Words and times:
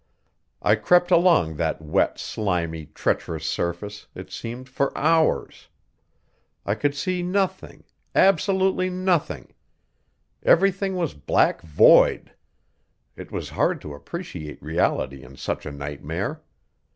I 0.63 0.73
crept 0.77 1.11
along 1.11 1.57
that 1.57 1.79
wet, 1.79 2.17
slimy, 2.17 2.87
treacherous 2.87 3.45
surface, 3.45 4.07
it 4.15 4.31
seemed, 4.31 4.67
for 4.67 4.91
hours. 4.97 5.67
I 6.65 6.73
could 6.73 6.95
see 6.95 7.21
nothing 7.21 7.83
absolutely 8.15 8.89
nothing; 8.89 9.53
everything 10.41 10.95
was 10.95 11.13
black 11.13 11.61
void; 11.61 12.31
it 13.15 13.31
was 13.31 13.49
hard 13.49 13.79
to 13.81 13.93
appreciate 13.93 14.59
reality 14.59 15.21
in 15.21 15.35
such 15.35 15.67
a 15.67 15.71
nightmare. 15.71 16.41